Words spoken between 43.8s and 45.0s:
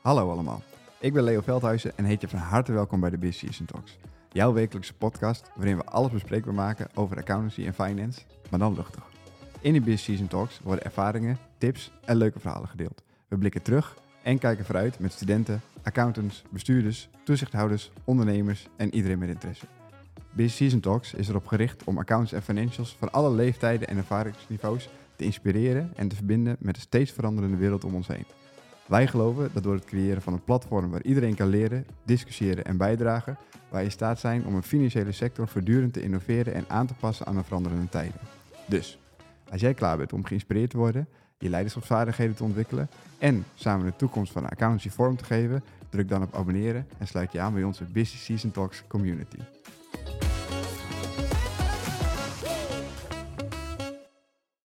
de toekomst van accountancy